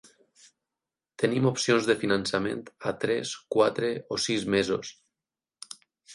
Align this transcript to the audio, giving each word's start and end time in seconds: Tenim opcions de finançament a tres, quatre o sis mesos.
Tenim 1.23 1.49
opcions 1.49 1.89
de 1.89 1.97
finançament 2.05 2.63
a 2.93 2.95
tres, 3.05 3.35
quatre 3.59 3.93
o 4.17 4.21
sis 4.27 4.49
mesos. 4.57 4.95